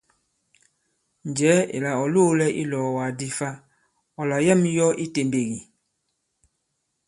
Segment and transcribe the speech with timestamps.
[1.29, 3.49] Njɛ̀ɛ ìlà ɔ̀ loōlɛ i ilɔ̀ɔ̀wàk di fa,
[4.19, 5.59] ɔ̀ làyɛ᷇m yɔ i itèmbèk ì?